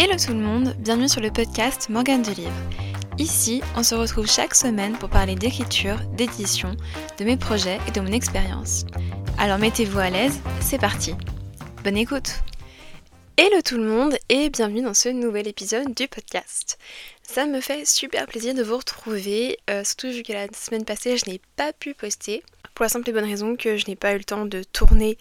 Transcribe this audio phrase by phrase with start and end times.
[0.00, 2.54] Hello tout le monde, bienvenue sur le podcast Morgane de Livre.
[3.18, 6.76] Ici, on se retrouve chaque semaine pour parler d'écriture, d'édition,
[7.18, 8.84] de mes projets et de mon expérience.
[9.38, 11.14] Alors mettez-vous à l'aise, c'est parti.
[11.82, 12.44] Bonne écoute
[13.36, 16.78] Hello tout le monde et bienvenue dans ce nouvel épisode du podcast.
[17.24, 21.16] Ça me fait super plaisir de vous retrouver, euh, surtout vu que la semaine passée
[21.16, 22.44] je n'ai pas pu poster,
[22.76, 25.18] pour la simple et bonne raison que je n'ai pas eu le temps de tourner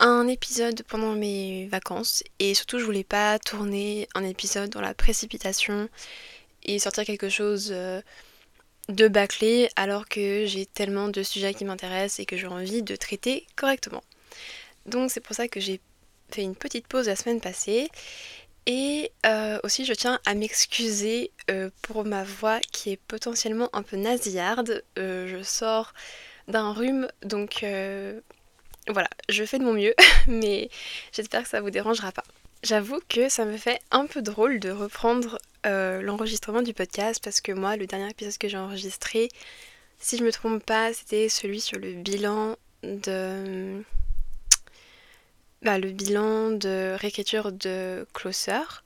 [0.00, 4.94] un épisode pendant mes vacances et surtout je voulais pas tourner un épisode dans la
[4.94, 5.88] précipitation
[6.64, 8.00] et sortir quelque chose euh,
[8.88, 12.96] de bâclé alors que j'ai tellement de sujets qui m'intéressent et que j'ai envie de
[12.96, 14.02] traiter correctement.
[14.86, 15.80] Donc c'est pour ça que j'ai
[16.30, 17.90] fait une petite pause la semaine passée
[18.64, 23.82] et euh, aussi je tiens à m'excuser euh, pour ma voix qui est potentiellement un
[23.82, 24.82] peu nasillarde.
[24.96, 25.92] je sors
[26.48, 27.64] d'un rhume donc
[28.92, 29.94] voilà, je fais de mon mieux,
[30.26, 30.70] mais
[31.12, 32.24] j'espère que ça vous dérangera pas.
[32.62, 37.40] J'avoue que ça me fait un peu drôle de reprendre euh, l'enregistrement du podcast parce
[37.40, 39.28] que moi, le dernier épisode que j'ai enregistré,
[39.98, 43.82] si je me trompe pas, c'était celui sur le bilan de.
[45.62, 48.82] Bah, le bilan de réécriture de Closer.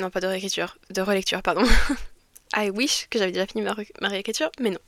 [0.00, 1.64] Non, pas de réécriture, de relecture, pardon.
[2.56, 4.80] I wish que j'avais déjà fini ma, ma réécriture, mais non.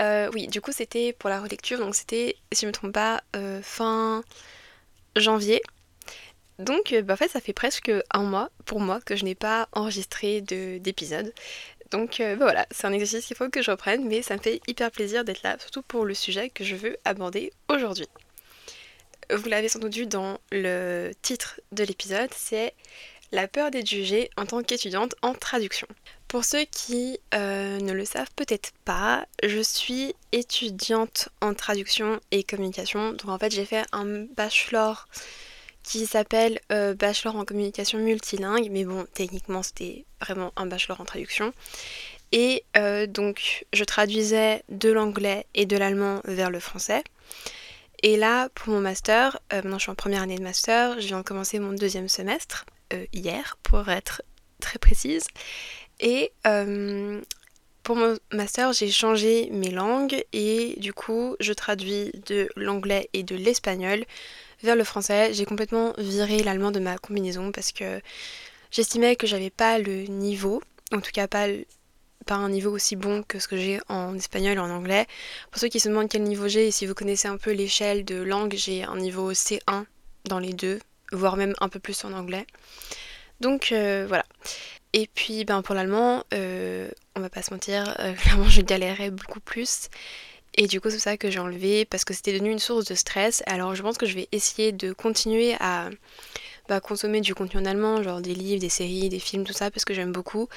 [0.00, 3.22] Euh, oui, du coup, c'était pour la relecture, donc c'était, si je me trompe pas,
[3.36, 4.22] euh, fin
[5.16, 5.62] janvier.
[6.58, 9.34] Donc, euh, bah, en fait, ça fait presque un mois pour moi que je n'ai
[9.34, 11.32] pas enregistré d'épisode.
[11.90, 14.60] Donc, bah, voilà, c'est un exercice qu'il faut que je reprenne, mais ça me fait
[14.66, 18.08] hyper plaisir d'être là, surtout pour le sujet que je veux aborder aujourd'hui.
[19.30, 22.74] Vous l'avez sans doute vu dans le titre de l'épisode, c'est
[23.30, 25.86] la peur d'être jugée en tant qu'étudiante en traduction.
[26.32, 32.42] Pour ceux qui euh, ne le savent peut-être pas, je suis étudiante en traduction et
[32.42, 33.12] communication.
[33.12, 35.08] Donc en fait j'ai fait un bachelor
[35.82, 41.04] qui s'appelle euh, bachelor en communication multilingue, mais bon techniquement c'était vraiment un bachelor en
[41.04, 41.52] traduction.
[42.32, 47.04] Et euh, donc je traduisais de l'anglais et de l'allemand vers le français.
[48.02, 51.18] Et là, pour mon master, maintenant je suis en première année de master, je viens
[51.18, 52.64] de commencer mon deuxième semestre.
[52.94, 54.22] Euh, hier, pour être
[54.62, 55.26] très précise.
[56.02, 57.20] Et euh,
[57.84, 63.22] pour mon master, j'ai changé mes langues et du coup, je traduis de l'anglais et
[63.22, 64.04] de l'espagnol
[64.62, 65.32] vers le français.
[65.32, 68.00] J'ai complètement viré l'allemand de ma combinaison parce que
[68.72, 70.60] j'estimais que j'avais pas le niveau,
[70.92, 71.46] en tout cas pas,
[72.28, 75.06] un niveau aussi bon que ce que j'ai en espagnol et en anglais.
[75.52, 78.04] Pour ceux qui se demandent quel niveau j'ai, et si vous connaissez un peu l'échelle
[78.04, 79.84] de langue, j'ai un niveau C1
[80.24, 80.80] dans les deux,
[81.12, 82.46] voire même un peu plus en anglais.
[83.40, 84.24] Donc euh, voilà.
[84.92, 89.10] Et puis ben, pour l'allemand, euh, on va pas se mentir, euh, clairement je galérais
[89.10, 89.88] beaucoup plus.
[90.54, 92.94] Et du coup c'est ça que j'ai enlevé parce que c'était devenu une source de
[92.94, 93.42] stress.
[93.46, 95.88] Alors je pense que je vais essayer de continuer à
[96.68, 99.70] bah, consommer du contenu en allemand, genre des livres, des séries, des films, tout ça,
[99.70, 100.48] parce que j'aime beaucoup.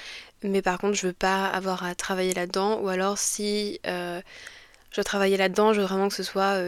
[0.44, 2.82] Mais par contre je veux pas avoir à travailler là-dedans.
[2.82, 6.60] Ou alors si je travailler là-dedans, je veux vraiment que ce soit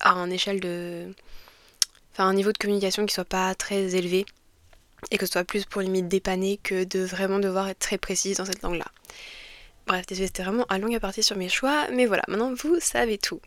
[0.00, 1.12] à un échelle de
[2.12, 4.26] enfin un niveau de communication qui soit pas très élevé
[5.10, 8.38] et que ce soit plus pour limite dépanner que de vraiment devoir être très précise
[8.38, 8.86] dans cette langue-là.
[9.86, 13.18] Bref, désolé, c'était vraiment un long aparté sur mes choix, mais voilà, maintenant vous savez
[13.18, 13.40] tout.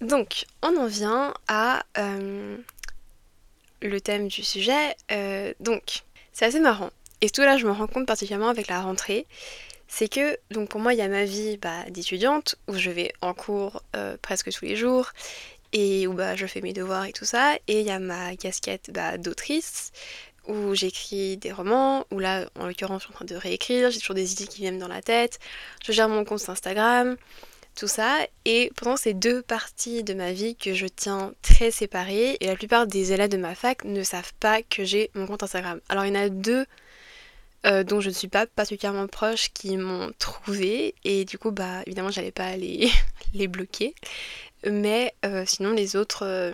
[0.00, 2.56] Donc, on en vient à euh,
[3.82, 4.94] le thème du sujet.
[5.10, 6.90] Euh, donc, c'est assez marrant.
[7.20, 9.26] Et tout là, je me rends compte particulièrement avec la rentrée,
[9.88, 13.12] c'est que donc pour moi, il y a ma vie bah, d'étudiante où je vais
[13.22, 15.10] en cours euh, presque tous les jours
[15.72, 17.56] et où bah, je fais mes devoirs et tout ça.
[17.66, 19.90] Et il y a ma casquette bah, d'autrice,
[20.48, 24.00] où j'écris des romans, où là, en l'occurrence, je suis en train de réécrire, j'ai
[24.00, 25.38] toujours des idées qui viennent dans la tête,
[25.84, 27.16] je gère mon compte Instagram,
[27.76, 28.18] tout ça.
[28.44, 32.56] Et pendant ces deux parties de ma vie que je tiens très séparées, et la
[32.56, 35.80] plupart des élèves de ma fac ne savent pas que j'ai mon compte Instagram.
[35.88, 36.66] Alors il y en a deux
[37.66, 41.82] euh, dont je ne suis pas particulièrement proche qui m'ont trouvé, et du coup, bah
[41.86, 42.90] évidemment, j'allais pas les,
[43.34, 43.94] les bloquer.
[44.66, 46.52] Mais euh, sinon, les autres euh,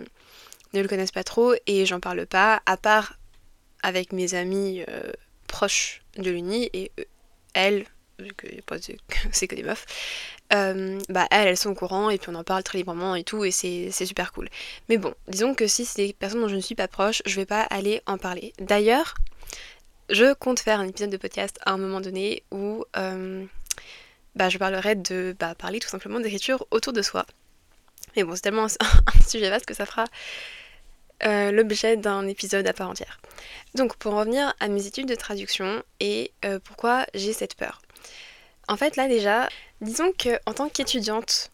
[0.75, 3.17] ne le connaissent pas trop et j'en parle pas, à part
[3.85, 5.13] avec mes amis euh,
[5.47, 6.91] proches de l'Uni et
[7.53, 7.85] elles,
[8.19, 8.49] vu que
[9.33, 9.87] c'est que des meufs,
[10.51, 13.45] bah elles, elles sont au courant et puis on en parle très librement et tout
[13.45, 14.49] et c'est super cool.
[14.89, 17.37] Mais bon, disons que si c'est des personnes dont je ne suis pas proche, je
[17.37, 18.53] vais pas aller en parler.
[18.59, 19.15] D'ailleurs,
[20.11, 22.85] je compte faire un épisode de podcast à un moment donné où
[24.35, 27.27] bah, je parlerai de bah, parler tout simplement d'écriture autour de soi.
[28.17, 30.05] Mais bon, c'est tellement un, sujet vaste que ça fera
[31.23, 33.21] euh, l'objet d'un épisode à part entière.
[33.75, 37.81] Donc pour revenir à mes études de traduction et euh, pourquoi j'ai cette peur.
[38.69, 39.49] En fait là déjà,
[39.81, 41.51] disons que en tant qu'étudiante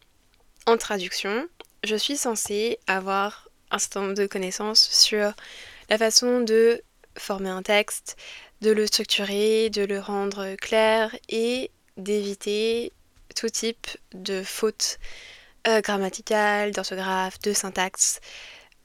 [0.67, 1.47] en traduction,
[1.85, 5.33] je suis censée avoir un certain nombre de connaissances sur
[5.89, 6.83] la façon de
[7.17, 8.17] former un texte,
[8.61, 12.93] de le structurer, de le rendre clair et d'éviter
[13.35, 14.99] tout type de fautes
[15.67, 18.21] euh, grammaticales, d'orthographe, de syntaxe,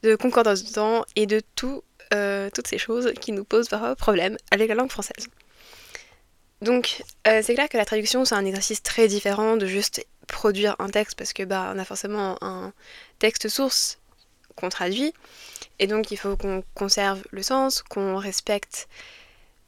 [0.06, 1.82] de concordance de temps et de tout,
[2.14, 5.28] euh, toutes ces choses qui nous posent parfois problème avec la langue française.
[6.62, 10.74] Donc euh, c'est clair que la traduction c'est un exercice très différent de juste produire
[10.78, 12.72] un texte parce que bah on a forcément un
[13.18, 13.98] texte source
[14.54, 15.12] qu'on traduit
[15.78, 18.88] et donc il faut qu'on conserve le sens, qu'on respecte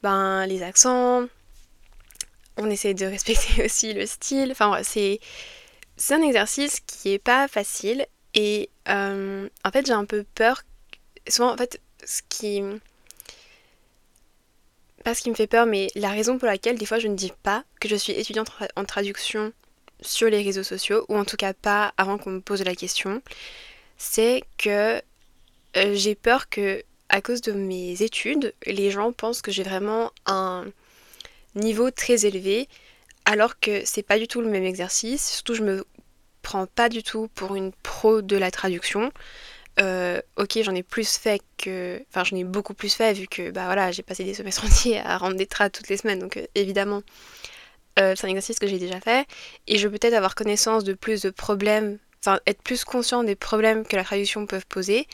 [0.01, 1.25] ben, les accents,
[2.57, 4.51] on essaie de respecter aussi le style.
[4.51, 5.19] Enfin c'est
[6.09, 10.63] un exercice qui est pas facile et euh, en fait j'ai un peu peur.
[11.27, 12.61] Souvent en fait ce qui
[15.03, 17.15] pas ce qui me fait peur, mais la raison pour laquelle des fois je ne
[17.15, 19.53] dis pas que je suis étudiante en traduction
[20.01, 23.21] sur les réseaux sociaux, ou en tout cas pas avant qu'on me pose la question,
[23.97, 25.01] c'est que
[25.77, 30.11] euh, j'ai peur que à cause de mes études, les gens pensent que j'ai vraiment
[30.25, 30.65] un
[31.55, 32.67] niveau très élevé,
[33.25, 35.27] alors que c'est pas du tout le même exercice.
[35.33, 35.85] Surtout, je me
[36.49, 39.11] prends pas du tout pour une pro de la traduction.
[39.79, 42.01] Euh, ok, j'en ai plus fait que.
[42.09, 44.99] Enfin, j'en ai beaucoup plus fait vu que bah voilà, j'ai passé des semestres entiers
[44.99, 47.03] à rendre des trades toutes les semaines, donc euh, évidemment,
[47.99, 49.27] euh, c'est un exercice que j'ai déjà fait.
[49.67, 53.35] Et je peux peut-être avoir connaissance de plus de problèmes, enfin, être plus conscient des
[53.35, 55.05] problèmes que la traduction peut poser,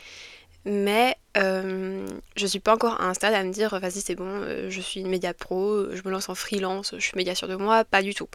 [0.63, 4.81] mais je suis pas encore à un stade à me dire vas-y, c'est bon, je
[4.81, 7.83] suis une média pro, je me lance en freelance, je suis média sûre de moi,
[7.83, 8.29] pas du tout.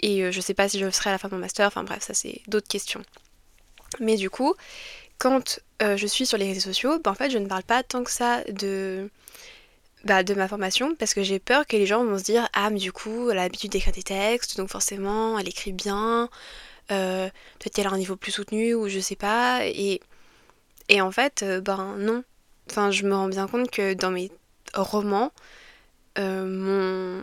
[0.00, 2.02] Et je sais pas si je serai à la fin de mon master, enfin bref,
[2.02, 3.02] ça c'est d'autres questions.
[4.00, 4.54] Mais du coup,
[5.18, 7.82] quand euh, je suis sur les réseaux sociaux, bah, en fait, je ne parle pas
[7.82, 9.08] tant que ça de,
[10.04, 12.70] bah, de ma formation parce que j'ai peur que les gens vont se dire Ah,
[12.70, 16.28] mais du coup, elle a l'habitude d'écrire des textes, donc forcément, elle écrit bien,
[16.90, 17.28] euh,
[17.58, 19.60] peut-être qu'elle a un niveau plus soutenu ou je sais pas.
[19.66, 20.00] Et,
[20.88, 22.24] et en fait, euh, ben non.
[22.70, 24.30] Enfin, je me rends bien compte que dans mes
[24.74, 25.32] romans,
[26.16, 27.22] mon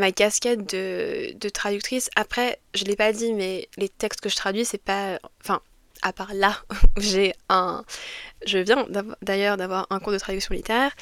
[0.00, 2.10] ma casquette de, traductrice.
[2.16, 5.18] Après, je l'ai pas dit, mais les textes que je traduis, c'est pas.
[5.40, 5.60] Enfin,
[6.02, 6.62] à part là,
[6.96, 7.84] j'ai un.
[8.46, 8.86] Je viens
[9.22, 10.92] d'ailleurs d'avoir un cours de traduction littéraire,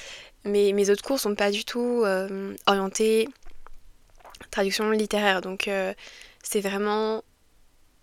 [0.45, 3.29] mais mes autres cours sont pas du tout euh, orientés
[4.51, 5.41] traduction littéraire.
[5.41, 5.95] Donc euh,
[6.43, 7.23] c'est vraiment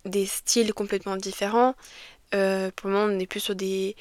[0.05, 1.75] des styles complètement différents.
[2.33, 3.95] Euh, pour le moment, on est plus sur des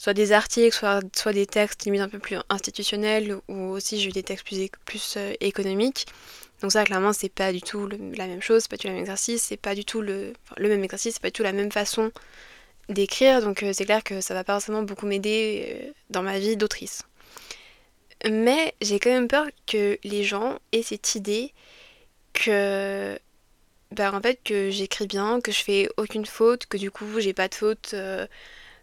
[0.00, 4.12] soit des articles, soit, des textes limite un peu plus institutionnels, ou aussi j'ai eu
[4.12, 6.06] des textes plus, plus économiques.
[6.62, 8.94] Donc ça, clairement, c'est pas du tout la même chose, c'est pas du tout le
[8.94, 11.52] même exercice, c'est pas du tout le, le même exercice, c'est pas du tout la
[11.52, 12.12] même façon
[12.88, 13.42] d'écrire.
[13.42, 16.56] Donc euh, c'est clair que ça va pas forcément beaucoup m'aider euh, dans ma vie
[16.56, 17.02] d'autrice.
[18.26, 21.52] Mais j'ai quand même peur que les gens aient cette idée
[22.32, 23.18] que
[23.90, 27.34] ben, en fait que j'écris bien, que je fais aucune faute, que du coup j'ai
[27.34, 28.26] pas de faute euh,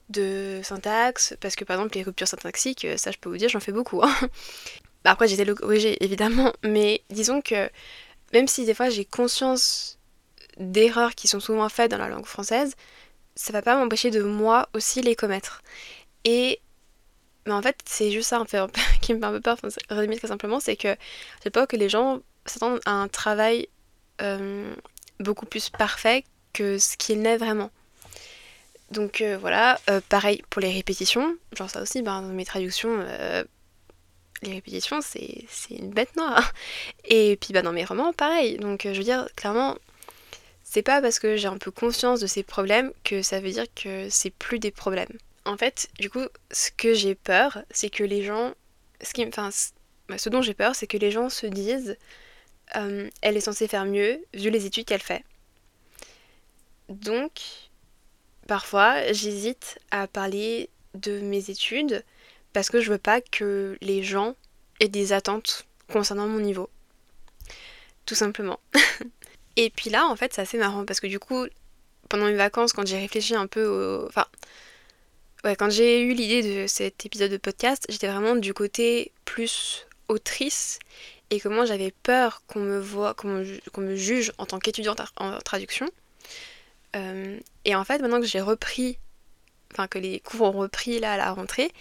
[0.10, 3.60] de syntaxe, parce que par exemple les ruptures syntaxiques, ça je peux vous dire, j'en
[3.60, 4.04] fais beaucoup.
[4.04, 4.16] Hein.
[5.04, 7.70] Bah, après, j'étais le corriger, évidemment, mais disons que
[8.34, 10.00] même si des fois j'ai conscience
[10.58, 12.74] d'erreurs qui sont souvent faites dans la langue française,
[13.36, 15.62] ça va pas m'empêcher de moi aussi les commettre.
[16.26, 16.60] Et
[17.46, 18.44] mais en fait, c'est juste ça
[19.02, 19.58] qui me fait un peu peur,
[19.90, 20.96] résumer très simplement, c'est que
[21.44, 23.70] j'ai peur que les gens s'attendent à un travail
[24.22, 24.74] euh,
[25.20, 26.24] beaucoup plus parfait
[26.54, 27.72] que ce qu'il n'est vraiment.
[28.92, 33.06] Donc euh, voilà, euh, pareil pour les répétitions, genre ça aussi, ben, dans mes traductions,
[34.44, 36.54] les répétitions, c'est une bête noire.
[37.06, 38.58] Et puis bah, dans mes romans, pareil.
[38.58, 39.78] Donc euh, je veux dire, clairement,
[40.64, 43.66] c'est pas parce que j'ai un peu conscience de ces problèmes que ça veut dire
[43.76, 45.18] que c'est plus des problèmes.
[45.46, 48.54] En fait, du coup, ce que j'ai peur, c'est que les gens.
[49.02, 49.50] Ce, qui, enfin,
[50.10, 51.98] bah, ce dont j'ai peur, c'est que les gens se disent
[52.76, 55.24] euh, elle est censée faire mieux vu les études qu'elle fait.
[56.90, 57.67] Donc,
[58.48, 62.04] parfois, j'hésite à parler de mes études
[62.54, 64.36] parce que je veux pas que les gens
[64.80, 66.70] aient des attentes concernant mon niveau.
[68.06, 68.60] Tout simplement.
[69.56, 71.46] et puis là, en fait, c'est assez marrant parce que du coup,
[72.10, 74.08] pendant mes vacances, quand j'ai réfléchi un peu au.
[74.08, 74.26] Enfin.
[75.44, 79.86] Ouais, quand j'ai eu l'idée de cet épisode de podcast, j'étais vraiment du côté plus
[80.08, 80.80] autrice
[81.30, 85.88] et moi j'avais peur qu'on me voit, qu'on me, juge en tant qu'étudiante en traduction.
[86.98, 88.98] Euh, et en fait, maintenant que j'ai repris,
[89.72, 91.72] enfin que les cours ont repris là à la rentrée,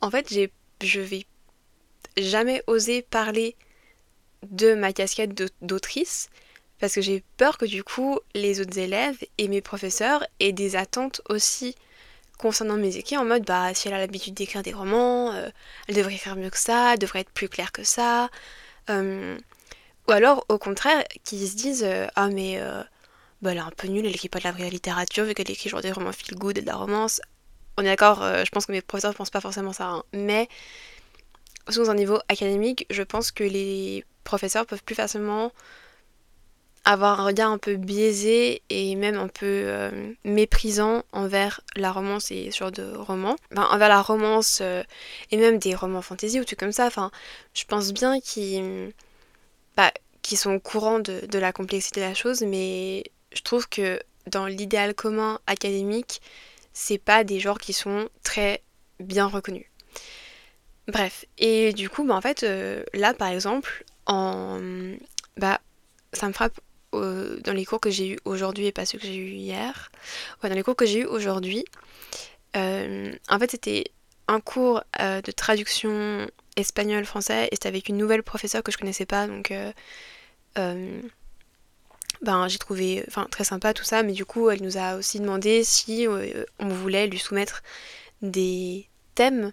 [0.00, 0.52] en fait, j'ai,
[0.82, 1.26] je vais
[2.16, 3.56] jamais oser parler
[4.50, 6.28] de ma casquette d'autrice
[6.80, 10.74] parce que j'ai peur que du coup les autres élèves et mes professeurs aient des
[10.74, 11.76] attentes aussi
[12.38, 15.48] concernant mes équipes en mode bah si elle a l'habitude d'écrire des romans, euh,
[15.86, 18.30] elle devrait faire mieux que ça, elle devrait être plus claire que ça.
[18.90, 19.38] Euh,
[20.08, 21.86] ou alors au contraire qu'ils se disent
[22.16, 22.60] ah mais
[23.42, 25.50] bah, elle est un peu nulle, elle écrit pas de la vraie littérature vu qu'elle
[25.50, 27.20] écrit genre des romans feel good et de la romance
[27.78, 30.02] on est d'accord, euh, je pense que mes professeurs ne pensent pas forcément ça, hein.
[30.12, 30.48] mais
[31.74, 35.52] dans un niveau académique, je pense que les professeurs peuvent plus facilement
[36.84, 42.32] avoir un regard un peu biaisé et même un peu euh, méprisant envers la romance
[42.32, 43.36] et ce genre de romans.
[43.52, 44.82] Enfin, envers la romance euh,
[45.30, 46.86] et même des romans fantasy ou tout comme ça.
[46.86, 47.12] Enfin,
[47.54, 48.92] je pense bien qu'ils
[49.76, 49.92] bah,
[50.34, 54.94] sont au courant de, la complexité de la chose, mais je trouve que dans l'idéal
[54.94, 56.20] commun académique,
[56.72, 58.62] c'est pas des genres qui sont très
[59.00, 59.66] bien reconnus.
[60.88, 64.60] Bref, et du coup, bah, en fait, euh, là par exemple, en,
[65.36, 65.60] bah,
[66.12, 66.58] ça me frappe
[66.92, 69.90] dans les cours que j'ai eu aujourd'hui et pas ceux que j'ai eu hier.
[70.42, 71.64] Ouais, dans les cours que j'ai eu aujourd'hui,
[72.54, 73.84] euh, en fait, c'était
[74.28, 79.06] un cours euh, de traduction espagnol-français et c'était avec une nouvelle professeure que je connaissais
[79.06, 79.54] pas, donc
[82.20, 85.18] ben, j'ai trouvé enfin, très sympa tout ça, mais du coup, elle nous a aussi
[85.18, 86.06] demandé si
[86.58, 87.62] on voulait lui soumettre
[88.20, 89.52] des thèmes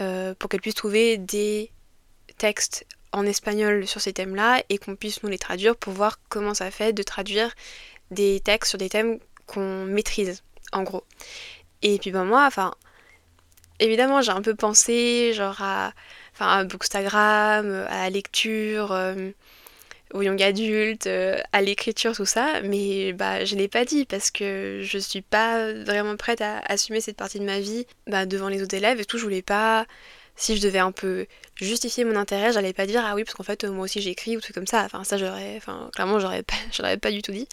[0.00, 1.70] euh, pour qu'elle puisse trouver des
[2.38, 6.54] textes en espagnol sur ces thèmes-là et qu'on puisse nous les traduire pour voir comment
[6.54, 7.54] ça fait de traduire
[8.10, 11.04] des textes sur des thèmes qu'on maîtrise, en gros.
[11.82, 12.74] Et puis ben moi, enfin,
[13.80, 15.92] évidemment j'ai un peu pensé genre à,
[16.38, 19.30] à Bookstagram, à la lecture, euh,
[20.14, 24.30] au young adulte, euh, à l'écriture, tout ça, mais bah je l'ai pas dit parce
[24.30, 28.48] que je suis pas vraiment prête à assumer cette partie de ma vie bah, devant
[28.48, 29.86] les autres élèves et tout, je voulais pas
[30.36, 33.42] si je devais un peu justifier mon intérêt, j'allais pas dire ah oui parce qu'en
[33.42, 34.84] fait moi aussi j'écris ou tout comme ça.
[34.84, 37.48] Enfin ça j'aurais, enfin clairement j'aurais pas, pas du tout dit.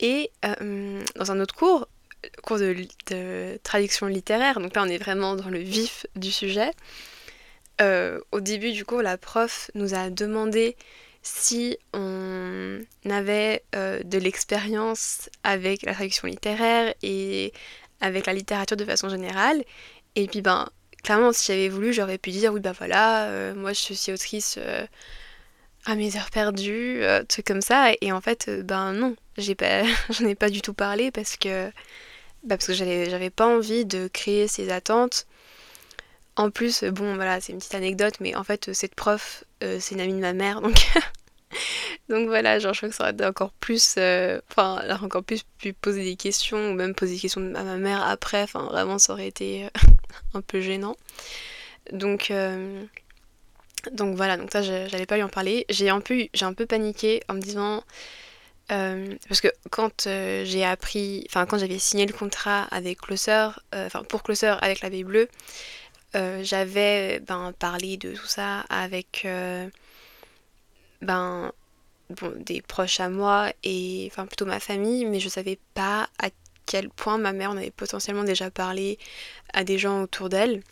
[0.00, 1.88] Et euh, dans un autre cours,
[2.42, 2.74] cours de,
[3.10, 6.70] de, traduction littéraire, donc là on est vraiment dans le vif du sujet.
[7.80, 10.76] Euh, au début du cours, la prof nous a demandé
[11.22, 17.52] si on avait euh, de l'expérience avec la traduction littéraire et
[18.00, 19.62] avec la littérature de façon générale.
[20.14, 20.68] Et puis ben,
[21.02, 24.56] clairement, si j'avais voulu, j'aurais pu dire oui ben voilà, euh, moi je suis autrice
[24.58, 24.86] euh,
[25.86, 27.92] à mes heures perdues, trucs comme ça.
[28.00, 31.68] Et en fait, ben non, j'ai pas, j'en ai pas du tout parlé parce que,
[32.44, 35.26] bah, parce que j'avais pas envie de créer ces attentes
[36.38, 39.96] en plus, bon, voilà, c'est une petite anecdote, mais en fait, cette prof, euh, c'est
[39.96, 40.76] une amie de ma mère, donc.
[42.08, 43.96] donc voilà, genre, je crois que ça aurait encore plus.
[43.98, 47.42] Euh, enfin, elle aurait encore plus pu poser des questions, ou même poser des questions
[47.56, 48.42] à ma mère après.
[48.44, 49.68] Enfin, vraiment, ça aurait été euh,
[50.34, 50.96] un peu gênant.
[51.92, 52.32] Donc.
[53.92, 55.66] donc voilà, donc ça, j'allais pas lui en parler.
[55.70, 57.82] J'ai un peu, un peu paniqué en me disant.
[58.68, 64.22] parce que quand j'ai appris, enfin quand j'avais signé le contrat avec Closer, enfin pour
[64.22, 65.28] Closer avec la Bleue,
[66.14, 69.68] euh, j'avais ben, parlé de tout ça avec euh,
[71.02, 71.52] ben,
[72.36, 76.30] des proches à moi et enfin plutôt ma famille, mais je savais pas à
[76.64, 78.98] quel point ma mère en avait potentiellement déjà parlé
[79.52, 80.62] à des gens autour d'elle.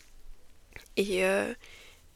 [0.96, 1.52] Et, euh,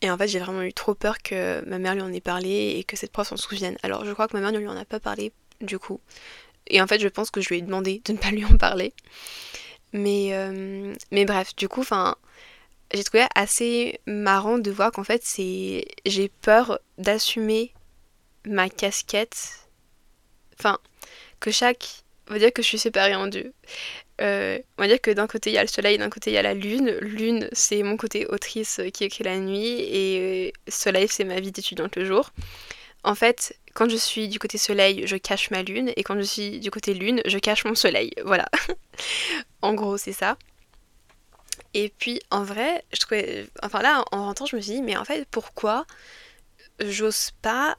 [0.00, 2.76] et en fait, j'ai vraiment eu trop peur que ma mère lui en ait parlé
[2.78, 3.76] et que cette prof s'en souvienne.
[3.82, 6.00] Alors, je crois que ma mère ne lui en a pas parlé du coup.
[6.68, 8.56] Et en fait, je pense que je lui ai demandé de ne pas lui en
[8.56, 8.94] parler.
[9.92, 10.32] Mais,
[11.10, 12.16] mais bref, du coup, enfin,
[12.92, 17.72] j'ai trouvé assez marrant de voir qu'en fait c'est j'ai peur d'assumer
[18.46, 19.68] ma casquette.
[20.58, 20.78] Enfin
[21.38, 23.52] que chaque on va dire que je suis séparée en deux.
[24.20, 26.34] Euh, on va dire que d'un côté il y a le soleil d'un côté il
[26.34, 26.90] y a la lune.
[27.00, 31.96] Lune c'est mon côté autrice qui écrit la nuit et soleil c'est ma vie d'étudiante
[31.96, 32.30] le jour.
[33.04, 36.22] En fait quand je suis du côté soleil je cache ma lune et quand je
[36.22, 38.10] suis du côté lune je cache mon soleil.
[38.24, 38.48] Voilà.
[39.62, 40.36] En gros c'est ça
[41.74, 43.48] et puis en vrai, je trouvais.
[43.62, 45.86] Enfin là, en rentrant, je me suis dit, mais en fait, pourquoi
[46.80, 47.76] j'ose pas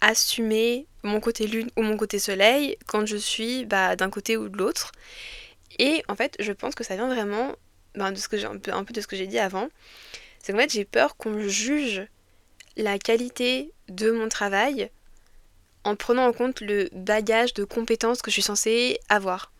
[0.00, 4.48] assumer mon côté lune ou mon côté soleil quand je suis bah, d'un côté ou
[4.48, 4.92] de l'autre?
[5.78, 7.54] Et en fait, je pense que ça vient vraiment
[7.94, 9.68] bah, de ce que j'ai un peu, de ce que j'ai dit avant.
[10.40, 12.06] C'est qu'en fait, j'ai peur qu'on juge
[12.76, 14.90] la qualité de mon travail
[15.84, 19.52] en prenant en compte le bagage de compétences que je suis censée avoir.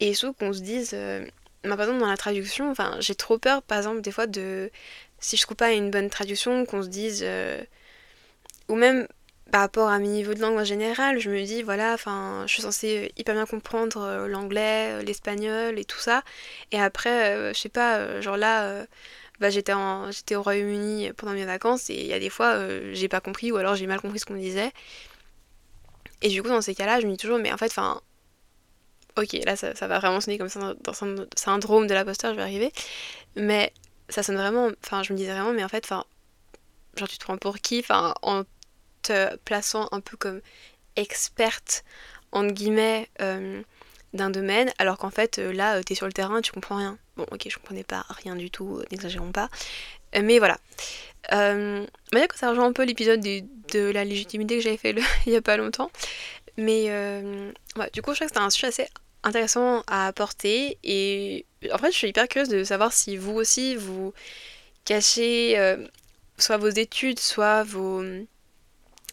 [0.00, 1.26] Et surtout qu'on se dise, euh,
[1.62, 4.70] par exemple, dans la traduction, enfin, j'ai trop peur, par exemple, des fois, de.
[5.18, 7.20] Si je trouve pas une bonne traduction, qu'on se dise.
[7.24, 7.62] Euh,
[8.68, 9.06] ou même
[9.50, 12.52] par rapport à mes niveaux de langue en général, je me dis, voilà, enfin, je
[12.52, 16.22] suis censée hyper bien comprendre euh, l'anglais, euh, l'espagnol et tout ça.
[16.72, 18.86] Et après, je sais pas, genre là.
[19.40, 22.58] bah, j'étais, en, j'étais au Royaume-Uni pendant mes vacances et il y a des fois
[22.92, 24.72] j'ai pas compris ou alors j'ai mal compris ce qu'on disait.
[26.22, 28.00] Et du coup dans ces cas-là je me dis toujours mais en fait enfin
[29.16, 32.42] ok, là ça, va vraiment sonner comme ça dans un syndrome de l'imposteur, je vais
[32.42, 32.72] arriver.
[33.36, 33.72] Mais
[34.08, 36.04] ça sonne vraiment, enfin je me disais vraiment, mais en fait, enfin,
[36.96, 38.44] genre tu te prends pour qui, enfin, en
[39.02, 40.40] te plaçant un peu comme
[40.96, 41.84] experte,
[42.32, 43.62] entre guillemets, euh,
[44.12, 46.98] d'un domaine, alors qu'en fait, euh, là, euh, t'es sur le terrain, tu comprends rien.
[47.16, 49.48] Bon, ok, je comprenais pas rien du tout, n'exagérons pas.
[50.14, 50.58] Mais voilà.
[51.32, 54.94] Euh, bah, ça rejoint un peu l'épisode de, la légitimité que j'avais fait
[55.26, 55.90] il y a pas longtemps.
[56.56, 57.52] Mais euh,
[57.92, 58.88] du coup, je crois que c'était un sujet assez
[59.22, 60.78] intéressant à apporter.
[60.84, 64.12] Et en fait, je suis hyper curieuse de savoir si vous aussi, vous
[64.84, 65.86] cachez euh,
[66.38, 68.02] soit vos études, soit vos,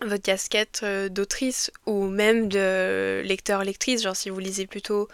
[0.01, 4.03] votre casquette euh, d'autrice, ou même de lecteur-lectrice.
[4.03, 5.07] Genre, si vous lisez plutôt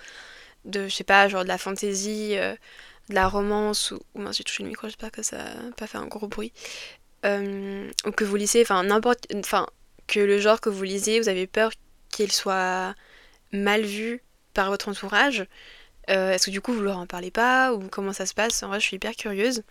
[0.65, 4.63] de, je sais pas, genre de la fantasy, de la romance, ou, ou j'ai touché
[4.63, 6.53] le micro, j'espère que ça n'a pas fait un gros bruit.
[7.25, 9.27] ou que vous lisez, enfin, n'importe.
[9.36, 9.68] Enfin,
[10.08, 11.72] que le genre que vous lisez, vous avez peur
[12.15, 12.96] qu'il soit
[13.51, 14.22] mal vu
[14.53, 15.46] par votre entourage
[16.10, 18.63] euh, Est-ce que du coup vous leur en parlez pas ou comment ça se passe?
[18.63, 19.63] En vrai, je suis hyper curieuse.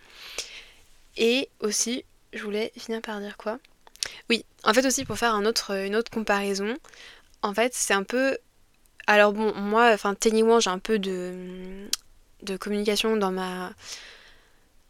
[1.17, 3.59] Et aussi, je voulais finir par dire quoi?
[4.29, 6.75] Oui, en fait aussi pour faire une autre comparaison,
[7.41, 8.37] en fait c'est un peu...
[9.07, 11.87] Alors bon, moi, enfin techniquement j'ai un peu de,
[12.59, 13.73] communication dans ma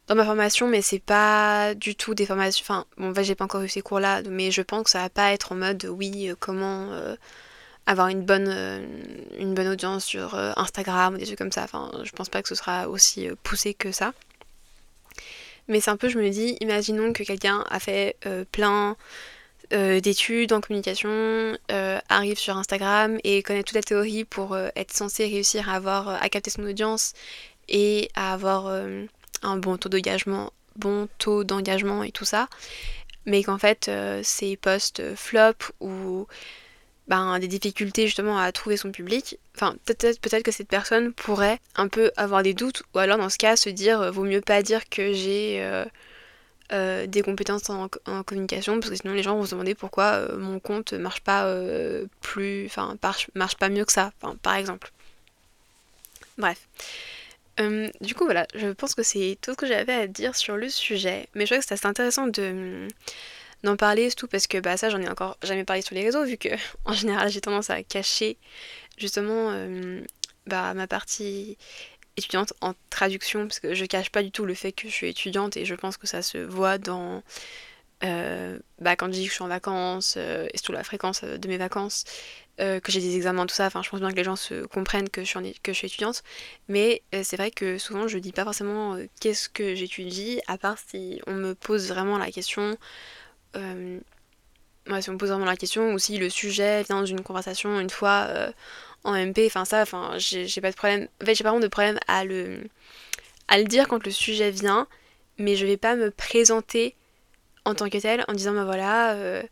[0.08, 2.64] dans ma formation, mais c'est pas du tout des formations.
[2.64, 5.32] Enfin, bon, j'ai pas encore eu ces cours-là, mais je pense que ça va pas
[5.32, 7.16] être en mode oui, euh, comment euh,
[7.86, 8.86] avoir une bonne, euh,
[9.38, 11.64] une bonne audience sur Instagram ou des trucs comme ça.
[11.64, 14.14] Enfin, je pense pas que ce sera aussi poussé que ça.
[15.68, 18.18] Mais c'est un peu, je me dis, imaginons que quelqu'un a fait
[18.52, 18.98] plein
[19.72, 21.58] d'études en communication,
[22.10, 26.28] arrive sur Instagram et connaît toute la théorie pour être censé réussir à avoir, à
[26.28, 27.14] capter son audience
[27.70, 28.68] et à avoir
[29.42, 32.50] un bon taux d'engagement, bon taux d'engagement et tout ça,
[33.26, 36.28] mais qu'en fait euh, ces posts flop ou
[37.16, 41.88] ben, des difficultés justement à trouver son public, enfin peut-être que cette personne pourrait un
[41.88, 44.64] peu avoir des doutes ou alors dans ce cas se dire euh, vaut mieux pas
[44.64, 45.60] dire que j'ai
[46.72, 47.88] euh, des compétences en,
[48.24, 51.48] communication parce que sinon les gens vont se demander pourquoi mon compte marche pas
[52.22, 52.98] plus enfin
[53.36, 54.92] marche pas mieux que ça par exemple
[56.40, 56.68] bref
[57.60, 60.58] euh, du coup, voilà, je pense que c'est tout ce que j'avais à dire sur
[60.58, 61.28] le sujet.
[61.36, 62.88] Mais je crois que c'est assez intéressant de
[63.64, 66.24] d'en parler, tout parce que bah, ça, j'en ai encore jamais parlé sur les réseaux,
[66.26, 66.50] vu que
[66.86, 68.38] en général, j'ai tendance à cacher
[68.98, 70.02] justement euh,
[70.48, 71.58] bah, ma partie
[72.18, 75.10] étudiante en traduction, parce que je cache pas du tout le fait que je suis
[75.10, 77.24] étudiante et je pense que ça se voit dans.
[78.04, 81.48] Euh, bah, quand je dis que je suis en vacances, et surtout la fréquence de
[81.48, 82.04] mes vacances,
[82.62, 83.66] euh, que j'ai des examens, tout ça.
[83.66, 85.88] Enfin, je pense bien que les gens se comprennent que je suis, que je suis
[85.88, 86.22] étudiante.
[86.68, 90.60] Mais euh, c'est vrai que souvent, je dis pas forcément euh, qu'est-ce que j'étudie, à
[90.60, 92.78] part si on me pose vraiment la question.
[93.56, 97.80] Ouais, si on me pose vraiment la question, ou si le sujet vient d'une conversation
[97.80, 98.28] une fois
[99.04, 101.08] en MP, enfin ça, enfin, j'ai pas de problème.
[101.22, 102.64] En fait, j'ai pas vraiment de problème à le,
[103.48, 104.88] à le dire quand le sujet vient,
[105.38, 106.96] mais je vais pas me présenter
[107.66, 109.44] en tant que tel en disant bah voilà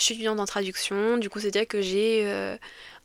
[0.00, 2.56] je suis étudiante en traduction, du coup c'est-à-dire que j'ai euh,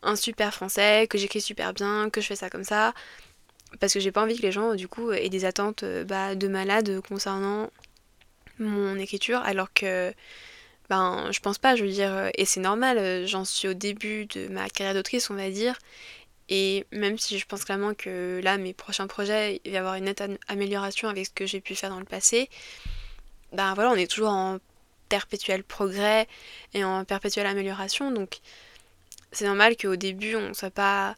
[0.02, 2.93] un super français, que j'écris super bien, que je fais ça comme ça,
[3.80, 6.36] parce que j'ai pas envie que les gens du coup aient des attentes euh, bah,
[6.36, 7.69] de malades concernant
[8.60, 10.13] mon écriture, alors que
[10.89, 14.26] ben je pense pas, je veux dire, euh, et c'est normal, j'en suis au début
[14.28, 15.78] de ma carrière d'autrice on va dire,
[16.50, 19.96] et même si je pense clairement que là mes prochains projets, il va y avoir
[19.96, 22.50] une nette amélioration avec ce que j'ai pu faire dans le passé,
[23.54, 24.60] ben voilà, on est toujours en
[25.10, 26.28] perpétuel progrès
[26.74, 28.12] et en perpétuelle amélioration.
[28.12, 28.39] Donc
[29.32, 31.15] c'est normal qu'au début on soit pas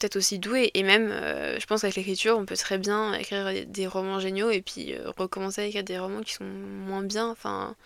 [0.00, 0.70] peut-être aussi doué.
[0.74, 4.50] Et même, euh, je pense qu'avec l'écriture, on peut très bien écrire des romans géniaux
[4.50, 7.28] et puis euh, recommencer à écrire des romans qui sont moins bien.
[7.28, 7.76] Enfin,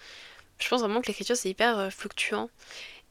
[0.59, 2.51] je pense vraiment que l'écriture c'est hyper euh, fluctuant.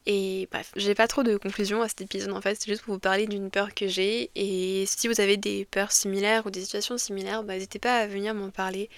[0.06, 2.94] Et bref, j'ai pas trop de conclusions à cet épisode en fait, c'est juste pour
[2.94, 4.30] vous parler d'une peur que j'ai.
[4.34, 8.06] Et si vous avez des peurs similaires ou des situations similaires, bah, n'hésitez pas à
[8.06, 8.90] venir m'en parler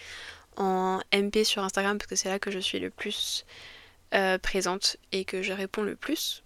[0.57, 3.45] en MP sur Instagram parce que c'est là que je suis le plus
[4.43, 6.43] présente et que je réponds le plus.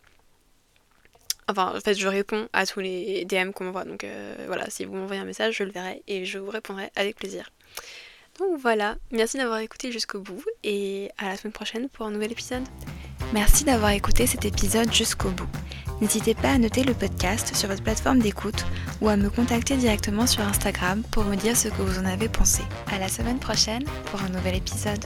[1.50, 3.84] Enfin, en fait, je réponds à tous les DM qu'on m'envoie.
[3.84, 6.90] Donc euh, voilà, si vous m'envoyez un message, je le verrai et je vous répondrai
[6.94, 7.50] avec plaisir.
[8.38, 12.32] Donc voilà, merci d'avoir écouté jusqu'au bout et à la semaine prochaine pour un nouvel
[12.32, 12.62] épisode.
[13.34, 15.48] Merci d'avoir écouté cet épisode jusqu'au bout.
[16.00, 18.64] N'hésitez pas à noter le podcast sur votre plateforme d'écoute
[19.02, 22.28] ou à me contacter directement sur Instagram pour me dire ce que vous en avez
[22.28, 22.62] pensé.
[22.90, 25.04] À la semaine prochaine pour un nouvel épisode.